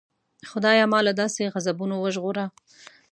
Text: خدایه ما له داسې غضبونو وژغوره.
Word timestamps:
خدایه 0.49 0.85
ما 0.91 0.99
له 1.07 1.13
داسې 1.21 1.51
غضبونو 1.53 1.95
وژغوره. 1.99 2.45